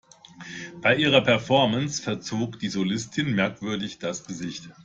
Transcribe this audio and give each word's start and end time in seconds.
Bei 0.81 0.95
ihrer 0.97 1.21
Performance 1.21 2.01
verzog 2.01 2.57
die 2.57 2.69
Solistin 2.69 3.35
merkwürdig 3.35 3.99
das 3.99 4.25
Gesicht. 4.25 4.69